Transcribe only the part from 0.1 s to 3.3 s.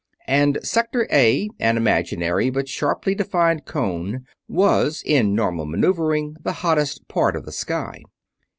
And Sector A, an imaginary but sharply